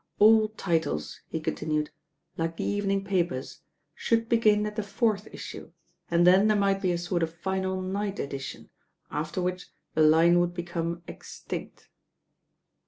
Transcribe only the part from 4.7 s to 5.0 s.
the